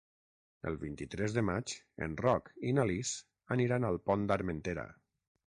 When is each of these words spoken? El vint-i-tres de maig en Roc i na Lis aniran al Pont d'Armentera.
El 0.69 0.77
vint-i-tres 0.83 1.35
de 1.35 1.43
maig 1.49 1.73
en 2.07 2.15
Roc 2.23 2.49
i 2.71 2.73
na 2.79 2.87
Lis 2.93 3.13
aniran 3.59 3.87
al 3.93 4.03
Pont 4.09 4.27
d'Armentera. 4.33 4.89